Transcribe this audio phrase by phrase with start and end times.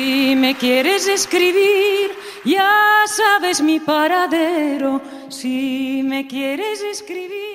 [0.00, 2.12] Si me quieres escribir,
[2.42, 5.02] ya sabes mi paradero.
[5.28, 7.49] Si me quieres escribir.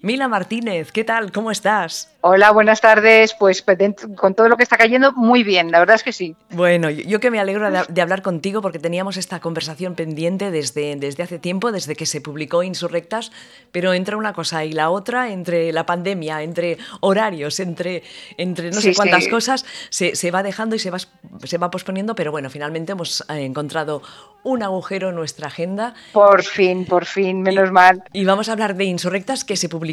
[0.00, 1.32] Mila Martínez, ¿qué tal?
[1.32, 2.14] ¿Cómo estás?
[2.20, 3.34] Hola, buenas tardes.
[3.36, 3.78] Pues, pues
[4.16, 6.36] con todo lo que está cayendo, muy bien, la verdad es que sí.
[6.50, 11.24] Bueno, yo que me alegro de, hablar contigo porque teníamos esta conversación pendiente desde, desde
[11.24, 13.32] hace tiempo, desde que se publicó Insurrectas,
[13.72, 18.04] pero entre una cosa y la otra, entre la pandemia, entre horarios, entre,
[18.36, 22.14] entre no sé cuántas cosas, se, se, va dejando y se va, se va posponiendo,
[22.14, 24.02] pero bueno, finalmente hemos eh, encontrado
[24.44, 25.94] un agujero en nuestra agenda.
[26.12, 28.04] Por fin, por fin, menos mal.
[28.12, 29.87] Y vamos a hablar de Insurrectas que se publicó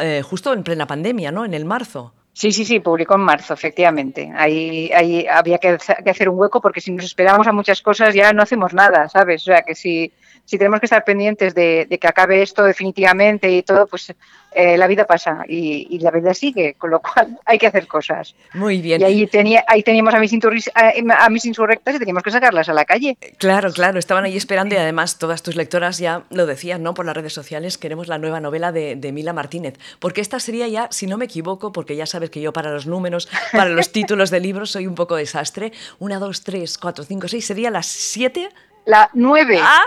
[0.00, 1.44] eh, justo en plena pandemia, ¿no?
[1.44, 2.14] En el marzo.
[2.32, 4.32] Sí, sí, sí, publicó en marzo, efectivamente.
[4.34, 5.76] Ahí, ahí había que,
[6.06, 9.42] hacer un hueco porque si nos esperamos a muchas cosas ya no hacemos nada, ¿sabes?
[9.42, 10.12] O sea, que si,
[10.44, 14.14] si tenemos que estar pendientes de, de que acabe esto definitivamente y todo, pues
[14.52, 18.34] eh, la vida pasa y, la vida sigue, con lo cual hay que hacer cosas.
[18.54, 19.00] Muy bien.
[19.00, 20.32] Y ahí, tenía, ahí teníamos a mis,
[20.74, 23.16] a, mis insurrectas y teníamos que sacarlas a la calle.
[23.38, 26.94] Claro, claro, estaban ahí esperando y además todas tus lectoras ya lo decían, ¿no?
[26.94, 29.78] Por las redes sociales, queremos la nueva novela de, de Mila Martínez.
[30.00, 32.86] Porque esta sería ya, si no me equivoco, porque ya sabes que yo para los
[32.86, 35.72] números, para los títulos de libros soy un poco desastre.
[35.98, 38.48] Una, dos, tres, cuatro, cinco, seis, sería las siete.
[38.86, 39.58] La nueve.
[39.60, 39.84] Ah,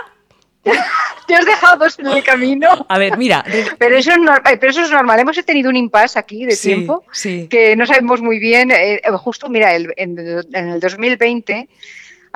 [1.26, 2.86] te has dejado dos en el camino.
[2.88, 3.44] A ver, mira.
[3.78, 5.20] Pero eso, es normal, pero eso es normal.
[5.20, 7.04] Hemos tenido un impasse aquí de tiempo
[7.50, 8.70] que no sabemos muy bien.
[8.70, 11.68] Eh, justo, mira, en, el 2020,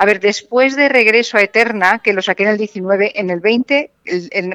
[0.01, 3.41] a ver, después de Regreso a Eterna, que lo saqué en el 19, en el
[3.41, 3.91] 20,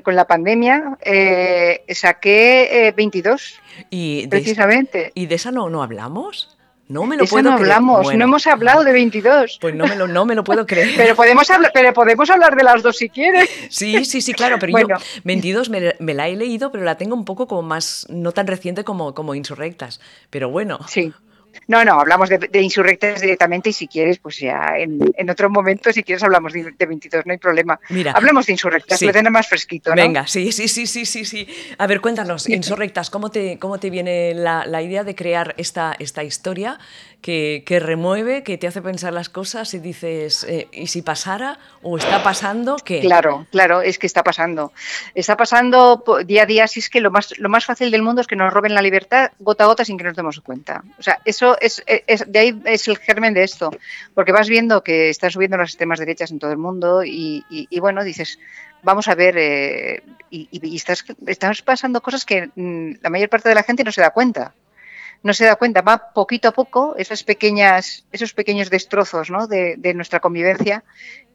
[0.02, 3.60] con la pandemia, eh, saqué 22.
[3.76, 5.12] Eh, y precisamente.
[5.14, 6.56] ¿Y de esa no, no hablamos?
[6.88, 9.58] No me lo puedo no hablamos, no hemos hablado de 22.
[9.60, 10.94] Pues no me lo, no me lo puedo creer.
[10.96, 13.50] pero, podemos hablar, pero podemos hablar de las dos si quieres.
[13.68, 14.86] Sí, sí, sí, claro, pero yo
[15.24, 18.82] 22 me, la he leído, pero la tengo un poco como más, no tan reciente
[18.82, 20.00] como, como Insurrectas.
[20.30, 20.78] Pero bueno.
[20.88, 21.12] Sí.
[21.66, 26.02] No, no, hablamos de, insurrectas directamente y si quieres, pues ya en, otro momento, si
[26.02, 27.78] quieres, hablamos de, 22, no hay problema.
[27.88, 29.11] Mira, hablemos de insurrectas, sí.
[29.11, 29.91] lo más fresquito.
[29.91, 29.96] ¿no?
[29.96, 31.46] Venga, sí, sí, sí, sí, sí, sí.
[31.78, 35.95] A ver, cuéntanos, insurrectas, ¿cómo te, cómo te viene la, la idea de crear esta,
[35.98, 36.78] esta historia
[37.24, 41.96] que, remueve, que te hace pensar las cosas y dices, eh, ¿y si pasara o
[41.96, 43.01] está pasando qué?
[43.01, 44.73] Claro, claro, es que está pasando.
[45.14, 48.20] Está pasando día a día, si es que lo más, lo más fácil del mundo
[48.20, 50.84] es que nos roben la libertad gota a gota sin que nos demos cuenta.
[50.98, 53.70] O sea, eso es, de ahí es el germen de esto,
[54.14, 57.44] porque vas viendo que están subiendo las extremas derechas en todo el mundo y,
[57.80, 58.38] bueno, dices,
[58.82, 63.54] vamos a ver, eh, y, estás, estás pasando cosas que mm, la mayor parte de
[63.54, 64.54] la gente no se da cuenta
[65.24, 70.20] no se da cuenta, va poquito a poco esas pequeñas, esos pequeños destrozos de, nuestra
[70.20, 70.84] convivencia.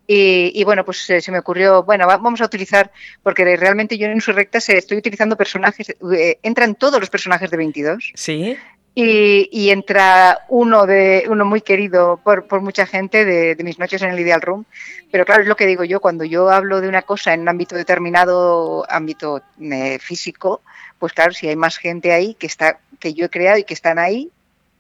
[0.06, 4.22] Y, bueno, pues eh, se me ocurrió, bueno, vamos a utilizar, porque realmente yo en
[4.22, 8.12] Surrectas estoy utilizando personajes, eh, entran todos los personajes de 22.
[8.16, 8.58] Sí.
[8.96, 14.12] Y, entra uno de uno muy querido por, por mucha gente de, mis noches en
[14.12, 14.66] el Ideal Room.
[15.12, 17.50] Pero claro, es lo que digo yo, cuando yo hablo de una cosa en un
[17.50, 20.62] ámbito determinado, ámbito eh, físico,
[20.98, 23.74] pues claro, si hay más gente ahí que está que yo he creado y que
[23.74, 24.30] están ahí,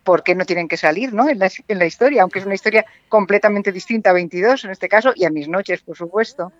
[0.03, 1.29] ¿por qué no tienen que salir ¿no?
[1.29, 2.23] En, la, historia?
[2.23, 5.81] Aunque es una historia completamente distinta a 22 en este caso y a mis noches,
[5.81, 6.51] por supuesto.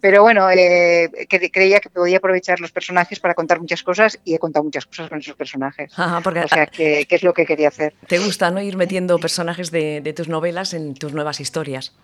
[0.00, 1.10] Pero bueno, eh,
[1.52, 5.08] creía que podía aprovechar los personajes para contar muchas cosas y he contado muchas cosas
[5.08, 5.92] con esos personajes.
[6.24, 7.94] porque, o sea, que, es lo que quería hacer.
[8.06, 8.60] ¿Te gusta ¿no?
[8.60, 11.94] ir metiendo personajes de, de tus novelas en tus nuevas historias?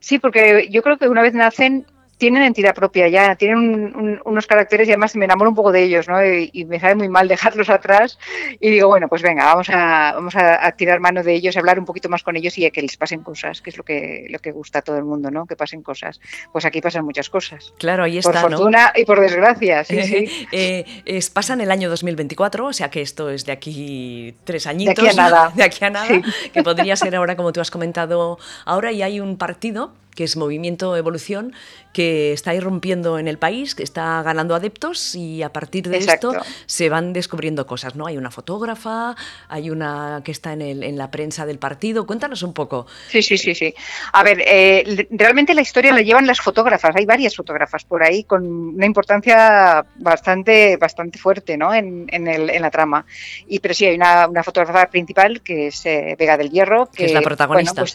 [0.00, 1.86] Sí, porque yo creo que una vez nacen
[2.20, 6.06] tienen entidad propia ya, tienen unos caracteres y además me enamoro un poco de ellos,
[6.06, 6.22] ¿no?
[6.22, 8.18] Y, me sabe muy mal dejarlos atrás
[8.60, 11.86] y digo, bueno, pues venga, vamos a, vamos a, tirar mano de ellos, hablar un
[11.86, 14.52] poquito más con ellos y que les pasen cosas, que es lo que, lo que
[14.52, 15.46] gusta a todo el mundo, ¿no?
[15.46, 16.20] Que pasen cosas.
[16.52, 17.72] Pues aquí pasan muchas cosas.
[17.78, 20.48] Claro, ahí está, Por fortuna y por desgracia, sí, sí.
[20.52, 24.66] eh, es, pasa en el año 2024, o sea que esto es de aquí tres
[24.66, 24.94] añitos.
[25.02, 25.52] De aquí a nada.
[25.54, 29.20] De aquí a nada, que podría ser ahora, como tú has comentado ahora, y hay
[29.20, 31.54] un partido que es Movimiento Evolución,
[31.92, 36.32] que está irrumpiendo en el país, que está ganando adeptos y a partir de esto
[36.66, 38.06] se van descubriendo cosas, ¿no?
[38.06, 39.16] Hay una fotógrafa,
[39.48, 42.06] hay una que está en, el, en la prensa del partido.
[42.06, 42.86] Cuéntanos un poco.
[43.08, 43.74] Sí, sí, sí, sí.
[44.12, 46.94] A ver, eh, realmente la historia la llevan las fotógrafas.
[46.94, 51.74] Hay varias fotógrafas por ahí con una importancia bastante, bastante fuerte, ¿no?
[51.74, 53.04] En, en, el, en la trama.
[53.48, 57.06] Y pero sí hay una, una fotógrafa principal que es eh, Vega del Hierro, que,
[57.06, 57.94] es la protagonista, pues,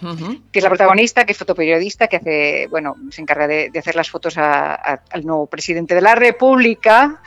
[0.51, 3.95] que es la protagonista, que es fotoperiodista, que hace, bueno, se encarga de, de hacer
[3.95, 7.21] las fotos al nuevo presidente de la República.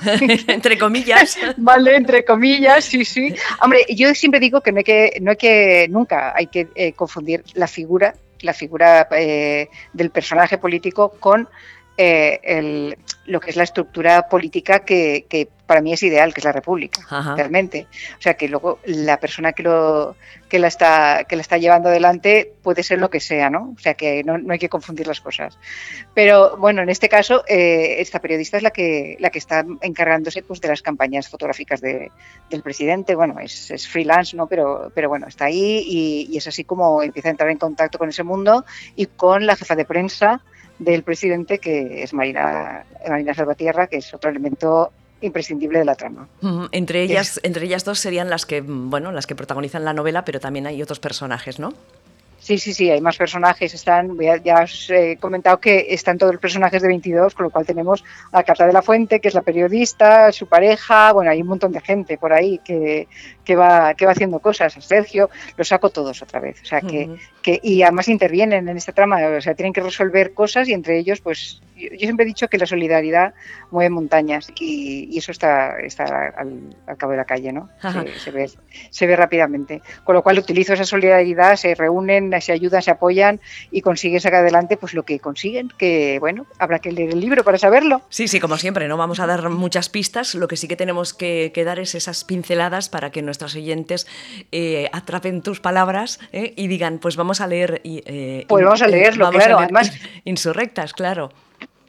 [0.48, 1.36] entre comillas.
[1.56, 3.34] vale, entre comillas, sí, sí.
[3.62, 6.92] Hombre, yo siempre digo que no hay que, no hay que nunca hay que eh,
[6.92, 11.48] confundir la figura, la figura eh, del personaje político con
[11.98, 12.96] eh,
[13.26, 17.00] lo que es la estructura política que, para mí es ideal, que es la República,
[17.34, 17.88] realmente.
[18.16, 20.14] O sea, que luego la persona que, lo,
[20.48, 23.74] que, la está, que la está llevando adelante puede ser lo que sea, ¿no?
[23.76, 25.58] O sea, que no, hay que confundir las cosas.
[26.14, 30.44] Pero bueno, en este caso, eh, esta periodista es la que, la que está encargándose
[30.44, 33.16] pues, de las campañas fotográficas del presidente.
[33.16, 34.46] Bueno, es, freelance, ¿no?
[34.46, 37.98] Pero, pero bueno, está ahí y, y es así como empieza a entrar en contacto
[37.98, 38.64] con ese mundo
[38.94, 40.42] y con la jefa de prensa
[40.78, 46.28] del presidente, que es Marina, Marina Salvatierra, que es otro elemento imprescindible de la trama.
[46.72, 50.40] Entre ellas, entre ellas dos serían las que, bueno, las que protagonizan la novela, pero
[50.40, 51.72] también hay otros personajes, ¿no?
[52.38, 53.74] Sí, sí, sí, hay más personajes.
[53.74, 57.66] Están, ya, os he comentado que están todos los personajes de 22, con lo cual
[57.66, 61.48] tenemos a Carta de la Fuente, que es la periodista, su pareja, bueno, hay un
[61.48, 63.08] montón de gente por ahí que,
[63.46, 64.76] que, va, que va haciendo cosas.
[64.76, 66.60] A Sergio, los saco todos otra vez.
[66.62, 70.34] O sea, que, que, y además intervienen en esta trama, o sea, tienen que resolver
[70.34, 73.34] cosas y entre ellos, pues, yo, siempre he dicho que la solidaridad
[73.70, 76.04] mueve montañas y, eso está, está
[76.36, 77.70] al, cabo de la calle, ¿no?
[77.80, 78.50] Se, se, ve,
[78.90, 79.80] se ve rápidamente.
[80.04, 83.40] Con lo cual utilizo esa solidaridad, se reúnen se ayudan, se apoyan
[83.70, 87.44] y consiguen sacar adelante pues lo que consiguen, que bueno, habrá que leer el libro
[87.44, 88.02] para saberlo.
[88.08, 91.14] Sí, sí, como siempre, no vamos a dar muchas pistas, lo que sí que tenemos
[91.14, 94.06] que, dar es esas pinceladas para que nuestros oyentes
[94.50, 97.82] eh, atrapen tus palabras eh, y digan, pues vamos a leer...
[97.84, 99.92] Eh, pues vamos a leerlo, claro, además...
[100.24, 101.30] Insurrectas, claro.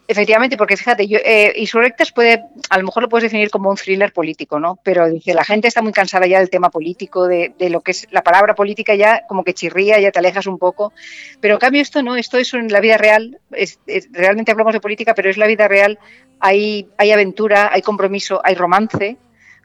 [0.10, 3.76] Efectivamente, porque fíjate, yo, eh, Insurrectas puede, a lo mejor lo puedes definir como un
[3.76, 4.80] thriller político, ¿no?
[4.82, 8.08] Pero dice, la gente está muy cansada ya del tema político, de, lo que es
[8.12, 10.94] la palabra política ya como que chirría, ya te alejas un poco.
[11.42, 13.80] Pero en cambio esto no, esto es en la vida real, es,
[14.12, 16.00] realmente hablamos de política, pero es la vida real,
[16.40, 19.18] hay, hay aventura, hay compromiso, hay romance,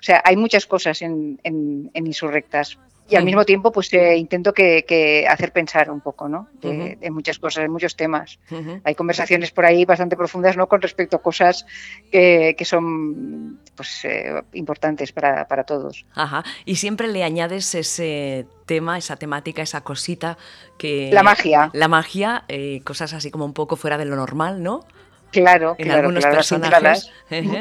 [0.03, 2.77] o sea, hay muchas cosas en, en, en Insurrectas
[3.09, 6.49] y al mismo tiempo pues eh, intento que, hacer pensar un poco ¿no?
[6.61, 8.39] de, muchas cosas, de muchos temas.
[8.85, 10.67] Hay conversaciones por ahí bastante profundas ¿no?
[10.67, 11.67] con respecto a cosas
[12.11, 16.07] que, son pues, eh, importantes para, para, todos.
[16.15, 16.43] Ajá.
[16.65, 20.39] Y siempre le añades ese tema, esa temática, esa cosita
[20.79, 21.11] que...
[21.13, 21.71] La magia.
[21.75, 24.87] La magia, eh, cosas así como un poco fuera de lo normal, ¿no?
[25.33, 26.41] Claro, claro, claro.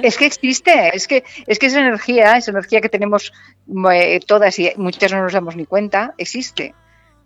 [0.03, 3.31] Es que existe, es que, es que esa energía, esa energía que tenemos
[3.93, 6.75] eh, todas y muchas no nos damos ni cuenta, existe.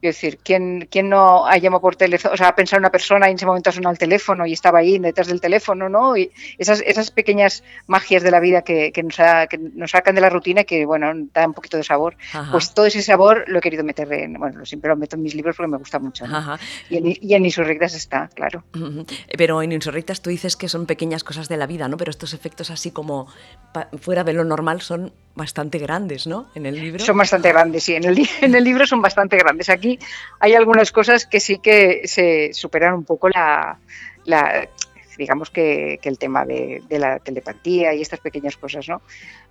[0.09, 3.27] Es decir, ¿quién, quién no ha llamado por teléfono, o sea, ha pensado una persona
[3.27, 6.15] y en ese momento ha sonado el teléfono y estaba ahí detrás del teléfono, ¿no?
[6.17, 10.21] Y esas, esas pequeñas magias de la vida que, que, nos, que nos sacan de
[10.21, 12.17] la rutina y que, bueno, dan un poquito de sabor.
[12.51, 15.35] Pues todo ese sabor lo he querido meter en, bueno, siempre lo meto en mis
[15.35, 16.25] libros porque me gusta mucho.
[16.89, 18.63] Y, en, y, en, Insurrectas está, claro.
[19.37, 21.97] Pero en Insurrectas tú dices que son pequeñas cosas de la vida, ¿no?
[21.97, 23.27] Pero estos efectos así como
[23.99, 26.47] fuera de lo normal son bastante grandes, ¿no?
[26.55, 27.03] En el libro.
[27.03, 27.93] Son bastante grandes, sí.
[27.93, 29.69] En el, en el libro son bastante grandes.
[29.69, 29.99] Aquí
[30.39, 33.77] hay algunas cosas que sí que se superan un poco la,
[35.17, 39.01] digamos que, el tema de, la telepatía y estas pequeñas cosas, ¿no?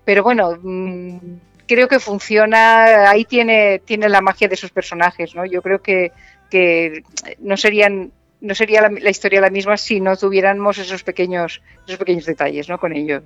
[0.05, 1.19] Pero bueno, mm,
[1.67, 5.45] creo que funciona, ahí tiene, tiene la magia de esos personajes, ¿no?
[5.45, 6.13] Yo creo que,
[6.51, 7.05] que
[7.39, 8.13] no serían
[8.45, 12.79] no sería la, historia la misma si no tuviéramos esos pequeños esos pequeños detalles ¿no?
[12.79, 13.23] con ellos.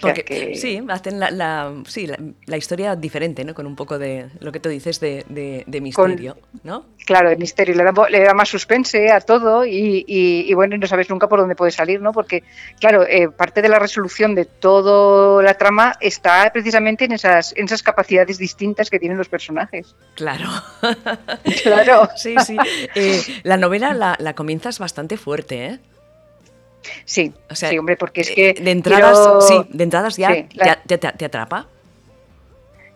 [0.00, 2.08] porque sí, hacen la, la sí,
[2.46, 3.54] la, historia diferente, ¿no?
[3.54, 6.36] con un poco de lo que tú dices de, de, misterio.
[6.62, 6.86] ¿no?
[7.04, 10.86] Claro, de misterio, le da, le da más suspense a todo y, y, bueno, no
[10.86, 12.12] sabes nunca por dónde puede salir, ¿no?
[12.12, 12.44] porque
[12.78, 17.64] claro, eh, parte de la resolución de toda la trama está precisamente en esas, en
[17.64, 19.96] esas capacidades distintas que tienen los personajes.
[20.14, 20.48] Claro.
[21.62, 22.08] claro.
[22.16, 22.56] sí, sí.
[22.94, 25.78] Eh, la novela la, la comienzas bastante fuerte, ¿eh?
[27.06, 28.52] Sí, sí, hombre, porque es que...
[28.52, 30.46] De entradas, sí, de entradas ya
[30.86, 31.68] te, atrapa.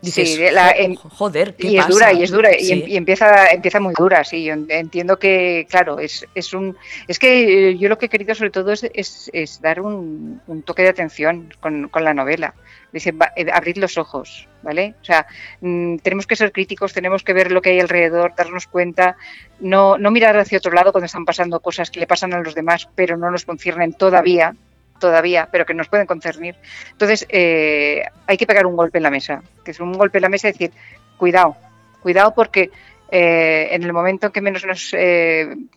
[0.06, 0.74] Sí, la,
[1.10, 4.54] joder, ¿qué y es dura, y es dura, y, empieza, empieza muy dura, sí, yo
[4.68, 6.76] entiendo que, claro, es, es un,
[7.08, 10.82] es que yo lo que he querido sobre todo es, es, dar un, un, toque
[10.82, 12.54] de atención con, con la novela,
[12.92, 14.94] dice, eh, abrir los ojos, ¿vale?
[15.00, 15.26] O sea,
[15.60, 19.16] mm, tenemos que ser críticos, tenemos que ver lo que hay alrededor, darnos cuenta,
[19.60, 22.54] no, no mirar hacia otro lado cuando están pasando cosas que le pasan a los
[22.54, 24.54] demás, pero no nos conciernen todavía,
[24.98, 26.56] todavía, pero que nos pueden concernir.
[26.92, 30.22] Entonces, eh, hay que pegar un golpe en la mesa, que es un golpe en
[30.22, 30.70] la mesa y decir,
[31.16, 31.56] cuidado,
[32.02, 32.70] cuidado porque
[33.10, 34.94] eh, en el momento en que menos nos,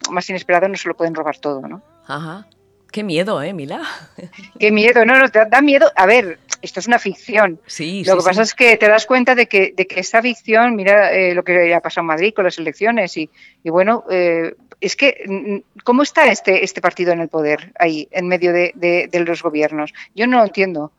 [0.10, 1.82] más inesperado nos lo pueden robar todo, ¿no?
[2.08, 2.48] Ajá.
[2.92, 3.82] Qué miedo, ¿eh, Mila?
[4.60, 5.92] Qué miedo, no, no, te da miedo.
[5.96, 7.60] A ver, esto es una ficción.
[7.66, 10.76] Sí, lo que pasa es que te das cuenta de que, de que esta ficción,
[10.76, 13.30] mira eh, lo que ha pasado en Madrid con las elecciones y,
[13.64, 18.28] y bueno, eh, es que, ¿cómo está este, este partido en el poder ahí, en
[18.28, 19.94] medio de, de, los gobiernos?
[20.16, 20.92] Yo no lo entiendo,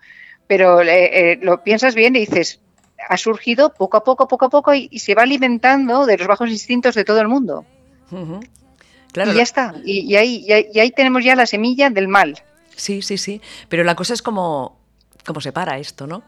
[0.46, 2.60] pero eh, lo piensas bien y dices,
[3.08, 6.50] ha surgido poco a poco, poco a poco y, se va alimentando de los bajos
[6.50, 7.64] instintos de todo el mundo.
[8.12, 9.74] y ya está.
[9.84, 12.42] Y, ahí, y, ahí, tenemos ya la semilla del mal.
[12.76, 13.40] Sí, sí, sí.
[13.68, 14.79] Pero la cosa es como,
[15.24, 16.22] como se para esto, ¿no?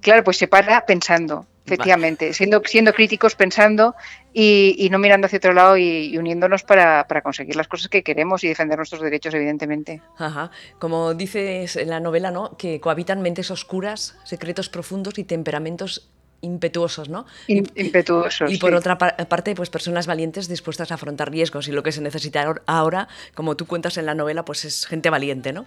[0.00, 3.94] Claro, pues se para pensando, efectivamente, siendo, siendo críticos, pensando
[4.32, 8.48] y, no mirando hacia otro lado y, uniéndonos para, conseguir las cosas que queremos y
[8.48, 10.02] defender nuestros derechos, evidentemente.
[10.18, 10.50] Ajá.
[10.78, 12.56] Como dices en la novela, ¿no?
[12.56, 16.10] Que cohabitan mentes oscuras, secretos profundos y temperamentos
[16.42, 17.26] impetuosos, ¿no?
[17.48, 18.52] impetuosos.
[18.52, 22.02] Y por otra parte, pues personas valientes dispuestas a afrontar riesgos y lo que se
[22.02, 25.66] necesita ahora, como tú cuentas en la novela, pues es gente valiente, ¿no?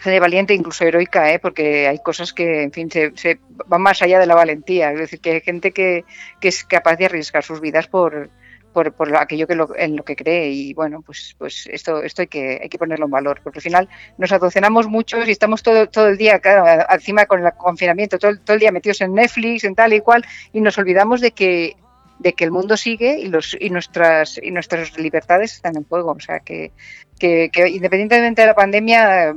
[0.00, 1.38] Gente valiente, incluso heroica, ¿eh?
[1.38, 4.92] porque hay cosas que, en fin, se, van más allá de la valentía.
[4.92, 6.04] Es decir, que hay gente que,
[6.40, 8.30] que es capaz de arriesgar sus vidas por,
[8.84, 12.60] por, aquello que en lo que cree y bueno, pues, pues esto, esto hay, que,
[12.62, 13.88] hay que ponerlo en valor, porque al final
[14.18, 16.40] nos adocenamos mucho y estamos todo, todo el día,
[16.90, 20.24] encima con el confinamiento, todo, todo el día metidos en Netflix, en tal y cual,
[20.52, 21.76] y nos olvidamos de que
[22.18, 26.12] de que el mundo sigue y los y nuestras y nuestras libertades están en juego
[26.12, 26.72] o sea que,
[27.18, 29.36] que independientemente de la pandemia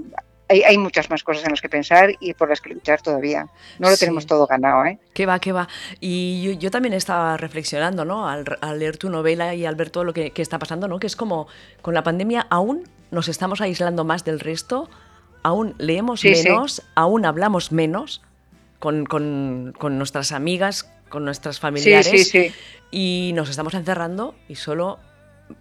[0.49, 3.47] hay, muchas más cosas en las que pensar y por las que luchar todavía.
[3.77, 4.99] No lo tenemos todo ganado, ¿eh?
[5.13, 5.67] Qué va, qué va.
[5.99, 8.27] Y yo, también estaba reflexionando, ¿no?
[8.27, 8.45] Al,
[8.77, 10.99] leer tu novela y al ver todo lo que, está pasando, ¿no?
[10.99, 11.47] Que es como
[11.81, 14.89] con la pandemia aún nos estamos aislando más del resto,
[15.43, 18.21] aún leemos menos, aún hablamos menos
[18.79, 22.33] con, con, nuestras amigas, con nuestras familiares
[22.91, 24.99] y nos estamos encerrando y solo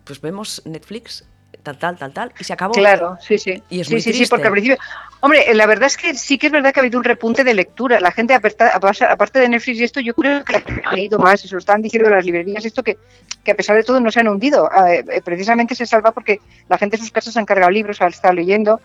[0.04, 1.26] pues vemos Netflix
[1.62, 2.72] tal, tal, tal, tal, y se acabó.
[2.72, 3.62] Claro, sí, sí.
[3.68, 4.78] Y es sí, muy sí, sí, porque al principio,
[5.20, 7.54] hombre, la verdad es que sí que es verdad que ha habido un repunte de
[7.54, 8.00] lectura.
[8.00, 11.60] La gente, aparte de Netflix y esto, yo creo que ha leído más, eso lo
[11.60, 12.98] estaban diciendo las librerías, esto que,
[13.44, 14.70] que a pesar de todo no se han hundido.
[14.88, 18.34] Eh, precisamente se salva porque la gente en sus casas han cargado libros, han estado
[18.34, 18.80] leyendo,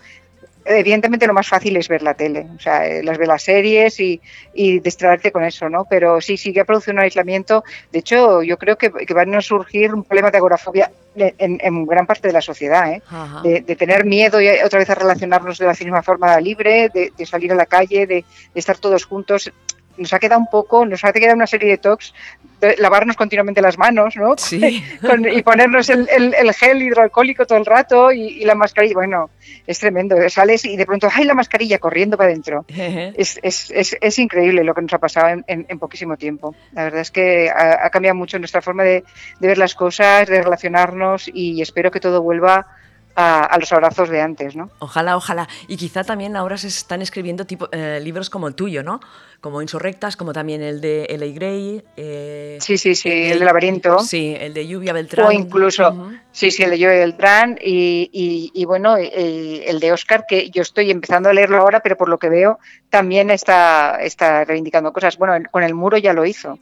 [0.65, 3.99] evidentemente lo más fácil es ver la tele, o sea, eh, las ver las series
[3.99, 4.21] y,
[4.53, 5.85] y distraerte con eso, ¿no?
[5.85, 7.63] Pero sí, sí que ha producido un aislamiento.
[7.91, 12.27] De hecho, yo creo que, van a surgir un problema de agorafobia en, gran parte
[12.27, 13.01] de la sociedad, ¿eh?
[13.43, 17.51] de, tener miedo y otra vez a relacionarnos de la misma forma libre, de, salir
[17.51, 19.51] a la calle, de, estar todos juntos
[19.97, 22.13] nos ha quedado un poco, nos ha quedado una serie de talks,
[22.59, 24.35] de lavarnos continuamente las manos, ¿no?
[24.37, 24.83] Sí.
[25.33, 26.07] y ponernos el,
[26.53, 28.93] gel hidroalcohólico todo el rato y, la mascarilla.
[28.93, 29.29] Bueno,
[29.65, 30.17] es tremendo.
[30.29, 31.79] Sales y de pronto, ¡ay, la mascarilla!
[31.79, 32.65] corriendo para adentro.
[32.67, 36.55] es, es, es, es, increíble lo que nos ha pasado en, en, poquísimo tiempo.
[36.73, 39.03] La verdad es que ha, cambiado mucho nuestra forma de,
[39.39, 42.82] de ver las cosas, de relacionarnos y espero que todo vuelva a,
[43.15, 44.69] los abrazos de antes, ¿no?
[44.79, 45.47] Ojalá, ojalá.
[45.67, 48.99] Y quizá también ahora se están escribiendo tipo, eh, libros como el tuyo, ¿no?
[49.41, 51.33] Como Insurrectas, como también el de L.A.
[51.33, 51.83] Gray.
[51.97, 53.99] Eh, sí, sí, sí, el, de Laberinto.
[53.99, 55.27] Sí, el de Lluvia Beltrán.
[55.27, 60.49] O incluso, sí, sí, el de Lluvia Beltrán y, y, bueno, el, de Oscar, que
[60.49, 64.93] yo estoy empezando a leerlo ahora, pero por lo que veo también está, está reivindicando
[64.93, 65.17] cosas.
[65.17, 66.57] Bueno, con el muro ya lo hizo.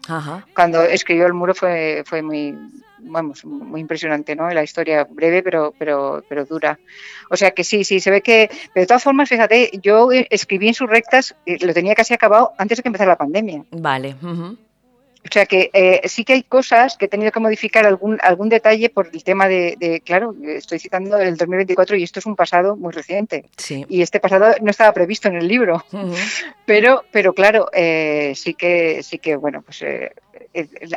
[0.56, 2.58] Cuando escribió el muro fue, fue muy
[3.04, 4.50] vamos, muy impresionante, ¿no?
[4.50, 6.80] La historia breve, pero, pero, pero dura.
[7.30, 10.68] O sea que sí, sí, se ve que, pero de todas formas, fíjate, yo escribí
[10.68, 13.64] en sus rectas, eh, lo tenía casi acabado antes de que empezara la pandemia.
[13.72, 14.16] Vale.
[15.24, 18.50] O sea que eh, sí que hay cosas que he tenido que modificar algún algún
[18.50, 22.76] detalle por el tema de, claro, estoy citando el 2024 y esto es un pasado
[22.76, 23.46] muy reciente.
[23.56, 23.86] Sí.
[23.88, 25.86] Y este pasado no estaba previsto en el libro.
[26.66, 29.84] Pero pero claro, eh, sí que sí que bueno, pues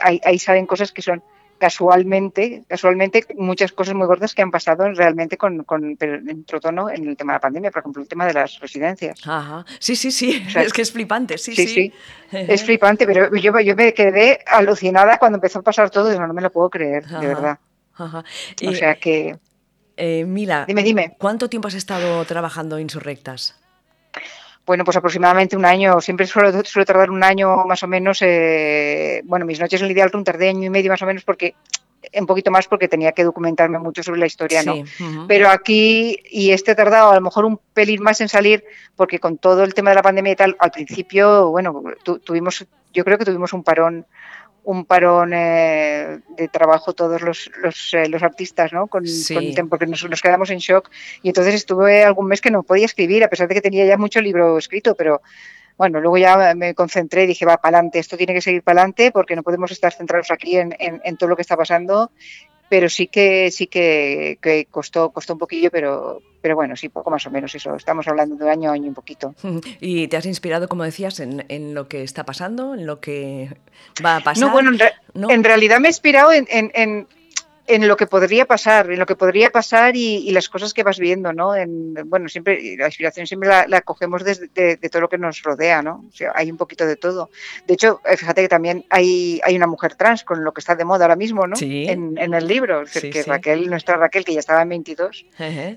[0.00, 1.22] ahí, ahí saben cosas que son
[1.64, 7.08] casualmente, casualmente muchas cosas muy gordas que han pasado realmente con, con en tono en
[7.08, 9.18] el tema de la pandemia, por ejemplo, el tema de las residencias.
[9.26, 9.64] Ajá.
[9.78, 11.66] Sí, sí, sí, es que es flipante, sí, sí.
[11.66, 11.92] sí.
[12.30, 16.26] es flipante, pero yo, yo me quedé alucinada cuando empezó a pasar todo y no,
[16.26, 17.58] no me lo puedo creer, de verdad.
[17.94, 18.22] Ajá.
[18.66, 19.38] o sea que...
[19.96, 21.16] Eh, Mila, dime, dime.
[21.18, 23.58] ¿cuánto tiempo has estado trabajando Insurrectas?
[24.66, 26.00] Bueno, pues aproximadamente un año.
[26.00, 26.52] Siempre suelo,
[26.86, 28.18] tardar un año más o menos.
[28.22, 31.24] Eh, bueno, mis noches en el ideal un tardé año y medio más o menos
[31.24, 31.54] porque
[32.12, 34.74] un poquito más porque tenía que documentarme mucho sobre la historia, ¿no?
[35.26, 38.64] Pero aquí, y este tardado a lo mejor un pelín más en salir,
[38.96, 41.82] porque con todo el tema de la pandemia y tal, al principio, bueno,
[42.24, 44.06] tuvimos, yo creo que tuvimos un parón
[44.64, 48.86] un parón eh, de trabajo todos los, los, eh, los artistas, ¿no?
[48.86, 49.04] Con,
[49.68, 50.90] porque nos, nos, quedamos en shock.
[51.22, 53.96] Y entonces estuve algún mes que no podía escribir, a pesar de que tenía ya
[53.96, 55.20] mucho libro escrito, pero
[55.76, 58.80] bueno, luego ya me concentré y dije, va, para adelante, esto tiene que seguir para
[58.80, 62.10] adelante porque no podemos estar centrados aquí en, en, en, todo lo que está pasando
[62.74, 67.24] pero sí que sí que, costó costó un poquillo pero pero bueno sí poco más
[67.24, 67.76] o menos eso.
[67.76, 69.32] Estamos hablando de año año un poquito.
[69.80, 73.48] Y te has inspirado como decías en, en lo que está pasando en lo que
[74.04, 74.72] va a pasar no bueno
[75.30, 77.06] en, realidad me he inspirado en, en
[77.66, 81.32] lo que podría pasar, en lo que podría pasar y, las cosas que vas viendo,
[81.32, 81.54] ¿no?
[81.54, 85.80] En, bueno, siempre la inspiración siempre la, cogemos desde de, todo lo que nos rodea,
[85.80, 86.04] ¿no?
[86.08, 87.30] O sea, hay un poquito de todo.
[87.66, 90.74] De hecho, eh, fíjate que también hay, hay una mujer trans con lo que está
[90.74, 91.56] de moda ahora mismo, ¿no?
[91.56, 91.86] Sí.
[91.88, 95.26] En, el libro, que Raquel, nuestra Raquel, que ya estaba en 22,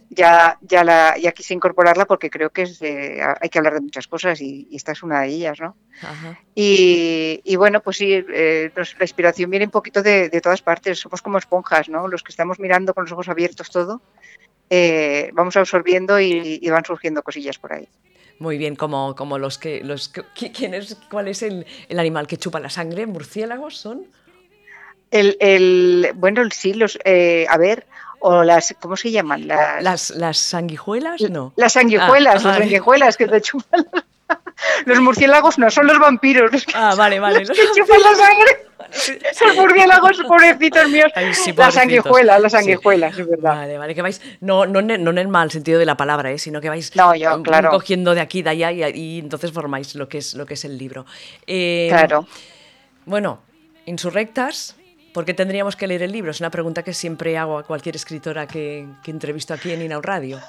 [0.10, 4.08] ya, ya, la, ya quise incorporarla porque creo que es hay que hablar de muchas
[4.08, 5.76] cosas y, esta es una de ellas, ¿no?
[6.54, 11.00] Y, y, bueno, pues sí, eh, la inspiración viene un poquito de, de todas partes,
[11.00, 14.02] somos como esponjas los que estamos mirando con los ojos abiertos todo,
[14.70, 17.88] eh, vamos absorbiendo y, van surgiendo cosillas por ahí.
[18.40, 19.84] Muy bien, como, como los que...
[19.84, 21.66] Los, ¿quién es, ¿Cuál es el,
[21.98, 23.06] animal que chupa la sangre?
[23.08, 24.06] ¿Murciélagos son?
[25.10, 27.00] El, bueno, sí, los...
[27.04, 27.88] Eh, a ver,
[28.20, 29.48] o las, ¿cómo se llaman?
[29.48, 31.54] Las, las, sanguijuelas, no.
[31.56, 33.88] Las sanguijuelas, ah, las sanguijuelas que te chupan.
[34.86, 36.52] Los murciélagos no, son los vampiros.
[36.74, 37.40] ah, vale, vale.
[37.46, 38.67] Los que chupan la sangre.
[39.34, 41.12] Son murciélagos, pobrecitos míos.
[41.56, 43.56] las sanguijuelas, las sanguijuelas, es verdad.
[43.56, 46.38] Vale, vale, que vais, no, no, no en el mal sentido de la palabra, ¿eh?
[46.38, 47.70] sino que vais no, yo, claro.
[47.70, 50.78] cogiendo de aquí, de allá y, entonces formáis lo que es, lo que es el
[50.78, 51.06] libro.
[51.46, 52.28] Eh, claro.
[53.06, 53.40] Bueno,
[53.86, 54.76] insurrectas,
[55.14, 56.30] ¿Por qué tendríamos que leer el libro?
[56.30, 60.00] Es una pregunta que siempre hago a cualquier escritora que, que entrevisto aquí en Inau
[60.00, 60.40] Radio.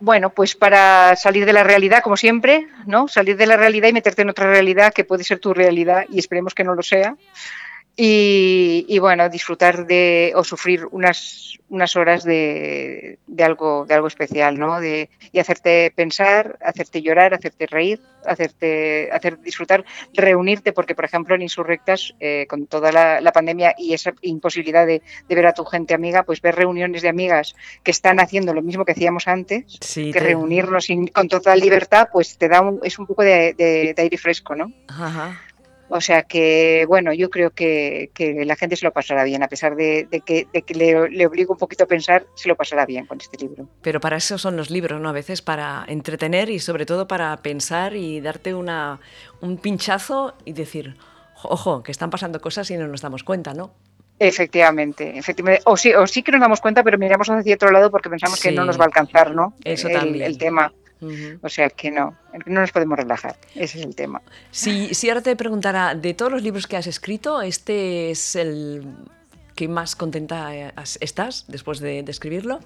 [0.00, 3.06] Bueno, pues para salir de la realidad, como siempre, ¿no?
[3.06, 6.18] Salir de la realidad y meterte en otra realidad que puede ser tu realidad y
[6.18, 7.16] esperemos que no lo sea.
[8.02, 14.58] Y, bueno, disfrutar de o sufrir unas, unas horas de, de, algo, de algo especial,
[14.58, 14.80] ¿no?
[14.80, 21.34] De, y hacerte pensar, hacerte llorar, hacerte reír, hacerte hacer disfrutar, reunirte, porque por ejemplo
[21.34, 25.92] en Insurrectas, eh, con toda la, pandemia y esa imposibilidad de, ver a tu gente
[25.92, 30.18] amiga, pues ver reuniones de amigas que están haciendo lo mismo que hacíamos antes, que
[30.18, 34.56] reunirnos con total libertad, pues te da un, es un poco de, de aire fresco,
[34.56, 34.72] ¿no?
[34.88, 35.38] Ajá.
[35.92, 38.10] O sea que, bueno, yo creo que,
[38.44, 41.86] la gente se lo pasará bien, a pesar de, que, le, obligo un poquito a
[41.88, 43.68] pensar, se lo pasará bien con este libro.
[43.82, 45.08] Pero para eso son los libros, ¿no?
[45.08, 49.00] A veces para entretener y sobre todo para pensar y darte una,
[49.40, 50.96] un pinchazo y decir,
[51.42, 53.74] ojo, que están pasando cosas y no nos damos cuenta, ¿no?
[54.20, 55.62] Efectivamente, efectivamente.
[55.64, 58.40] O sí, o sí que nos damos cuenta, pero miramos hacia otro lado porque pensamos
[58.40, 59.54] que no nos va a alcanzar, ¿no?
[59.64, 60.26] Eso también.
[60.26, 60.72] el tema.
[61.42, 62.16] O sea que no,
[62.46, 64.20] no nos podemos relajar, ese es el tema.
[64.50, 68.84] Si, si ahora te preguntara, de todos los libros que has escrito, ¿este es el
[69.54, 72.60] que más contenta estás después de, escribirlo?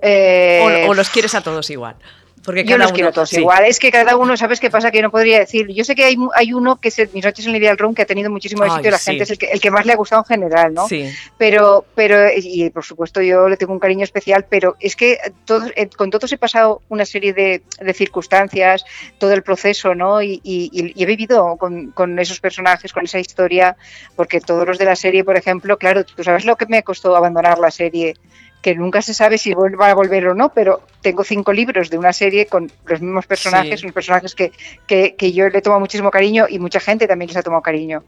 [0.00, 1.96] Eh, o, los quieres a todos igual?
[2.44, 3.64] Porque yo los quiero todos igual.
[3.64, 4.90] Es que cada uno, ¿sabes qué pasa?
[4.90, 5.68] Que no podría decir.
[5.68, 7.94] Yo sé que hay, hay uno que es el, Mis noches en el Ideal Room
[7.94, 9.92] que ha tenido muchísimo éxito y la gente es el que, el que más le
[9.92, 10.88] ha gustado en general, ¿no?
[10.88, 11.08] Sí.
[11.38, 15.66] Pero, pero, y por supuesto yo le tengo un cariño especial, pero es que todo,
[15.76, 18.84] eh, con todos he pasado una serie de, de circunstancias,
[19.18, 20.20] todo el proceso, ¿no?
[20.22, 23.76] Y, y, he vivido con, con, esos personajes, con esa historia,
[24.16, 27.14] porque todos los de la serie, por ejemplo, claro, tú sabes lo que me costó
[27.16, 28.14] abandonar la serie
[28.62, 31.98] que nunca se sabe si va a volver o no, pero tengo cinco libros de
[31.98, 34.52] una serie con los mismos personajes, unos personajes que,
[34.86, 38.04] que, yo le tomo muchísimo cariño y mucha gente también les ha tomado cariño.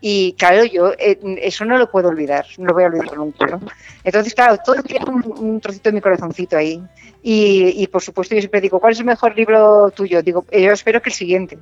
[0.00, 3.46] Y claro, yo eh, eso no lo puedo olvidar, no lo voy a olvidar nunca.
[3.46, 3.60] ¿no?
[4.02, 6.82] Entonces, claro, todo tiene un, trocito de mi corazoncito ahí.
[7.22, 10.22] Y, y, por supuesto, yo siempre digo, ¿cuál es el mejor libro tuyo?
[10.22, 11.58] Digo, yo espero que el siguiente.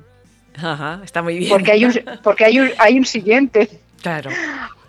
[0.55, 1.49] Ajá, está muy bien.
[1.49, 3.69] Porque hay un, porque hay un, hay un siguiente.
[4.01, 4.29] Claro.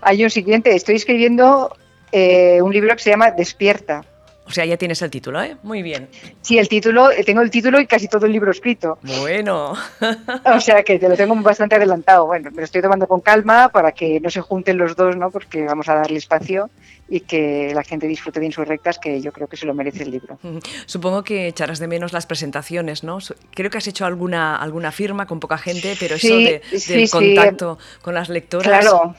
[0.00, 0.76] Hay un siguiente.
[0.76, 1.76] Estoy escribiendo
[2.12, 4.04] eh, un libro que se llama Despierta.
[4.48, 5.58] O sea, ya tienes el título, ¿eh?
[5.62, 6.08] Muy bien.
[6.40, 8.98] Sí, el título, eh, tengo el título y casi todo el libro escrito.
[9.02, 9.74] Bueno.
[10.44, 12.24] o sea que te lo tengo bastante adelantado.
[12.24, 15.30] Bueno, me lo estoy tomando con calma para que no se junten los dos, ¿no?
[15.30, 16.70] Porque vamos a darle espacio
[17.10, 20.12] y que la gente disfrute de insurrectas, que yo creo que se lo merece el
[20.12, 20.38] libro.
[20.86, 23.18] Supongo que echarás de menos las presentaciones, ¿no?
[23.54, 27.78] Creo que has hecho alguna, alguna firma con poca gente, pero eso de, del contacto
[28.00, 28.66] con las lectoras.
[28.66, 29.14] Claro,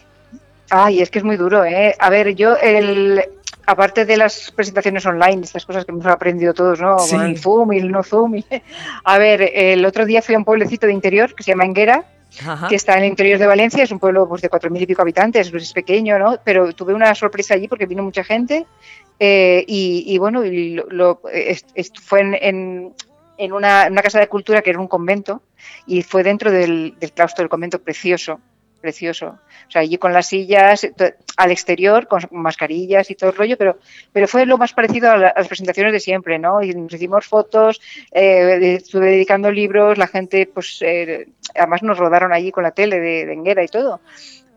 [0.70, 1.96] Ay, es que es muy duro, ¿eh?
[2.00, 3.24] A ver, yo, el,
[3.66, 6.98] aparte de las presentaciones online, estas cosas que hemos aprendido todos, ¿no?
[6.98, 8.42] Con el Zoom y el no Zoom.
[9.04, 12.06] A ver, el otro día fui a un pueblecito de interior que se llama Enguera,
[12.68, 14.86] que está en el interior de Valencia, es un pueblo pues, de cuatro mil y
[14.86, 16.40] pico habitantes, pues, es pequeño, ¿no?
[16.44, 18.66] Pero tuve una sorpresa allí porque vino mucha gente
[19.20, 21.22] eh, y, bueno, lo,
[22.02, 22.94] fue en,
[23.38, 25.42] en, una, una, casa de cultura que era un convento
[25.86, 28.40] y fue dentro del, del claustro del convento precioso
[28.80, 29.38] precioso.
[29.68, 30.88] O sea, allí con las sillas
[31.38, 33.78] al exterior, con mascarillas y todo el rollo, pero,
[34.12, 36.62] pero fue lo más parecido a, las presentaciones de siempre, ¿no?
[36.64, 37.80] Y nos hicimos fotos,
[38.12, 43.00] eh, estuve dedicando libros, la gente, pues, eh, además nos rodaron allí con la tele
[43.00, 44.02] de, de Enguera y todo.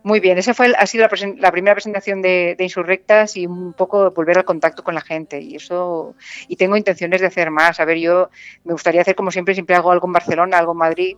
[0.04, 1.06] Muy bien, esa fue ha sido
[1.38, 5.40] la, primera presentación de, de, Insurrectas y un poco volver al contacto con la gente
[5.40, 6.16] y eso
[6.48, 7.78] y tengo intenciones de hacer más.
[7.78, 8.28] A ver, yo
[8.64, 11.16] me gustaría hacer como siempre, siempre hago algo en Barcelona, algo en Madrid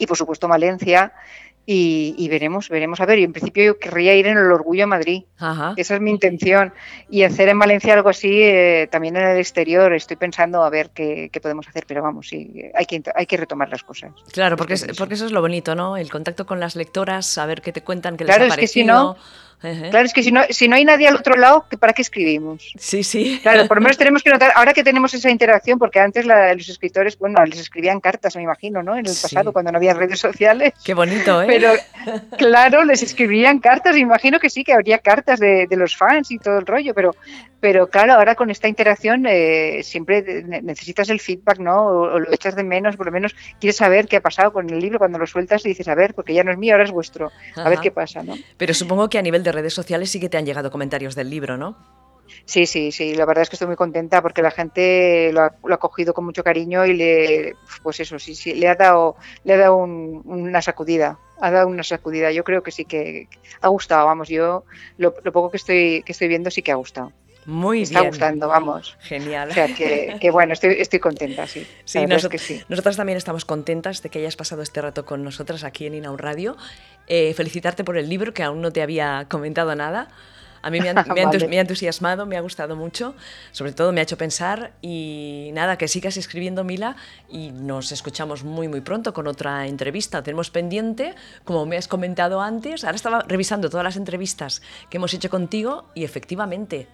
[0.00, 1.12] y por supuesto Valencia
[1.70, 2.98] y, veremos, veremos.
[3.00, 5.24] A ver, y en principio yo querría ir en el Orgullo a Madrid.
[5.76, 6.72] Esa es mi intención.
[7.10, 9.92] Y hacer en Valencia algo así eh, también en el exterior.
[9.92, 13.68] Estoy pensando a ver qué, podemos hacer, pero vamos, sí, hay que, hay que retomar
[13.68, 14.12] las cosas.
[14.32, 15.98] Claro, porque, porque eso es lo bonito, ¿no?
[15.98, 18.54] El contacto con las lectoras, saber qué te cuentan, qué les ha parecido.
[18.54, 19.16] Es que si no,
[19.60, 22.72] Claro, es que si no, si no hay nadie al otro lado, ¿para qué escribimos?
[22.78, 23.40] Sí, sí.
[23.42, 26.68] Claro, por lo menos tenemos que notar, ahora que tenemos esa interacción, porque antes los
[26.68, 28.92] escritores, bueno, les escribían cartas, me imagino, ¿no?
[28.92, 30.74] En el pasado, cuando no había redes sociales.
[30.84, 31.46] Qué bonito, ¿eh?
[31.48, 31.72] Pero,
[32.38, 36.30] claro, les escribían cartas, me imagino que sí, que habría cartas de, de los fans
[36.30, 37.14] y todo el rollo, pero
[37.60, 41.86] pero claro, ahora con esta interacción eh, siempre necesitas el feedback, ¿no?
[41.86, 44.78] O, lo echas de menos, por lo menos quieres saber qué ha pasado con el
[44.78, 46.92] libro cuando lo sueltas y dices, a ver, porque ya no es mío, ahora es
[46.92, 48.36] vuestro, a ver qué pasa, ¿no?
[48.56, 51.30] Pero supongo que a nivel de redes sociales sí que te han llegado comentarios del
[51.30, 51.76] libro, ¿no?
[52.44, 55.78] Sí, sí, sí, la verdad es que estoy muy contenta porque la gente lo ha,
[55.78, 59.58] cogido con mucho cariño y le, pues eso, sí, sí, le ha dado, le ha
[59.58, 62.30] dado una sacudida, ha dado una sacudida.
[62.30, 63.28] Yo creo que sí que
[63.60, 64.64] ha gustado, vamos, yo
[64.98, 67.12] lo, lo poco que estoy, que estoy viendo sí que ha gustado.
[67.48, 68.94] Muy está gustando, vamos.
[69.00, 69.48] Genial.
[69.48, 71.66] O sea, que, bueno, estoy, estoy, contenta, sí.
[71.86, 72.62] Sí, nosotros, sí.
[72.68, 76.18] nosotras también estamos contentas de que hayas pasado este rato con nosotras aquí en Inaun
[76.18, 76.58] Radio.
[77.06, 80.08] Eh, felicitarte por el libro, que aún no te había comentado nada.
[80.60, 83.14] A mí me ha, entusiasmado, me ha gustado mucho,
[83.52, 86.96] sobre todo me ha hecho pensar y nada, que sigas escribiendo Mila
[87.30, 90.22] y nos escuchamos muy muy pronto con otra entrevista.
[90.22, 95.14] Tenemos pendiente, como me has comentado antes, ahora estaba revisando todas las entrevistas que hemos
[95.14, 96.88] hecho contigo y efectivamente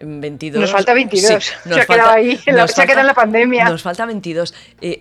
[0.00, 0.60] 22.
[0.60, 1.44] Nos falta 22.
[1.44, 3.68] se ha quedado ahí, se quedado en la pandemia.
[3.68, 4.54] Nos falta 22.
[4.80, 4.98] Eh,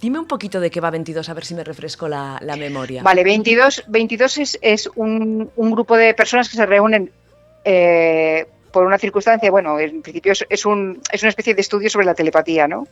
[0.00, 3.02] dime un poquito de qué va 22, a ver si me refresco la, memoria.
[3.02, 7.10] Vale, 22, 22 es, es un, un, grupo de personas que se reúnen
[7.64, 8.46] eh,
[8.76, 12.14] por una circunstancia, bueno, en principio es, un, es, una especie de estudio sobre la
[12.14, 12.86] telepatía, ¿no?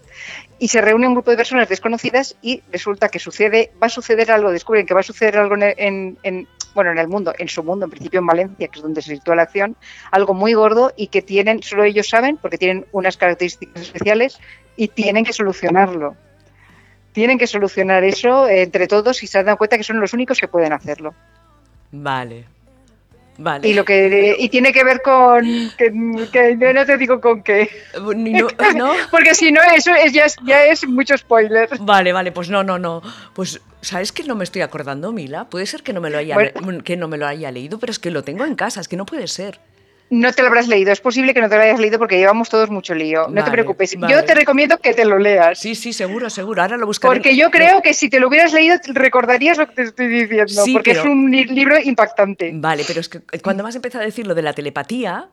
[0.59, 4.33] Y se reúne un grupo de personas desconocidas y resulta que sucede, va a suceder
[4.33, 7.63] algo, descubren que va a suceder algo en, en, bueno, en el mundo, en su
[7.63, 9.77] mundo, en principio en Valencia, que es donde se sitúa la acción,
[10.11, 14.39] algo muy gordo y que tienen, solo ellos saben, porque tienen unas características especiales
[14.77, 16.17] y tienen que solucionarlo.
[17.13, 20.49] Tienen que solucionar eso entre todos y se dan cuenta que son los únicos que
[20.49, 21.15] pueden hacerlo.
[21.93, 22.45] Vale,
[23.63, 25.45] y lo que y tiene que ver con
[25.77, 27.71] que, no te digo con qué.
[28.75, 31.69] No, Porque si no eso es, ya, es, ya es mucho spoiler.
[31.81, 33.03] Vale, vale, pues no, no, no.
[33.35, 35.49] Pues ¿sabes que no me estoy acordando, Mila?
[35.49, 36.37] Puede ser que no me lo haya
[36.85, 38.97] que no me lo haya leído, pero es que lo tengo en casa, es que
[38.97, 39.61] no puede ser.
[40.15, 42.49] No te lo habrás leído, es posible que no te lo hayas leído porque llevamos
[42.49, 43.27] todos mucho lío.
[43.29, 43.97] No te preocupes.
[44.09, 45.59] Yo te recomiendo que te lo leas.
[45.59, 46.63] Sí, sí, seguro, seguro.
[46.63, 47.15] Ahora lo buscaré.
[47.15, 50.65] Porque yo creo que si te lo hubieras leído recordarías lo que te estoy diciendo,
[50.73, 52.53] porque es un libro impactante.
[52.55, 55.29] Vale, pero es que cuando me has empezado a decir lo de la telepatía,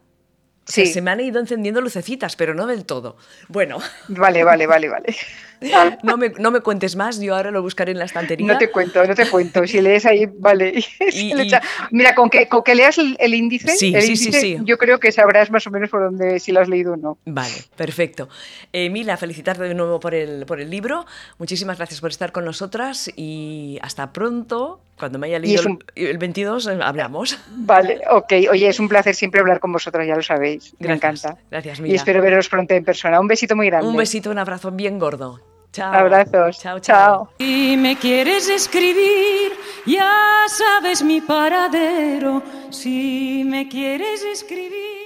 [0.72, 3.18] se me han ido encendiendo lucecitas, pero no del todo.
[3.48, 3.80] Bueno.
[4.08, 5.16] Vale, vale, vale, vale.
[6.04, 8.48] No me, no me cuentes más, yo ahora lo buscaré en la estantería.
[8.48, 9.68] No te cuento, no te cuento.
[9.68, 10.84] Si lees ahí, vale.
[11.92, 15.52] Mira, con que, con que leas el, índice, sí, sí, sí, yo creo que sabrás
[15.52, 17.18] más o menos por dónde, si lo has leído o no.
[17.26, 18.28] Vale, perfecto.
[18.74, 21.06] Eh, Mila, felicitarte de nuevo por el, por el libro.
[21.38, 24.82] Muchísimas gracias por estar con nosotras y hasta pronto.
[24.98, 25.64] Cuando me haya leído
[25.96, 27.40] el 22, eh, hablamos.
[27.50, 28.34] Vale, ok.
[28.52, 30.61] Oye, es un placer siempre hablar con vosotros, ya lo sabéis.
[30.80, 31.38] Me encanta.
[31.50, 31.94] Gracias, Mila.
[31.94, 33.20] Y espero veros pronto en persona.
[33.20, 33.88] Un besito muy grande.
[33.88, 35.40] Un besito, un abrazo bien gordo.
[35.72, 35.94] Chao.
[35.94, 36.60] Abrazos.
[36.60, 37.30] Chao, chao.
[37.40, 39.54] Si me quieres escribir,
[39.86, 42.44] ya sabes mi paradero.
[42.70, 45.01] Si me quieres escribir.